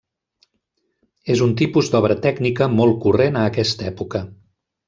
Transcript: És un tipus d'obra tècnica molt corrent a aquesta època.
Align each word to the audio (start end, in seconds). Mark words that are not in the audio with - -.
És 1.33 1.43
un 1.47 1.53
tipus 1.61 1.93
d'obra 1.97 2.17
tècnica 2.25 2.71
molt 2.81 2.99
corrent 3.07 3.41
a 3.43 3.47
aquesta 3.53 3.89
època. 3.95 4.27